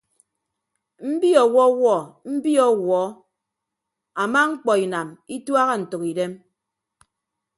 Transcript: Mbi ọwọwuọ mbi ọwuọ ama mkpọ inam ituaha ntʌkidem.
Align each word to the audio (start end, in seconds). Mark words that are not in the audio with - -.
Mbi 1.11 1.29
ọwọwuọ 1.43 1.95
mbi 2.33 2.51
ọwuọ 2.67 3.01
ama 4.21 4.39
mkpọ 4.49 4.71
inam 4.83 5.07
ituaha 5.35 5.73
ntʌkidem. 5.83 6.31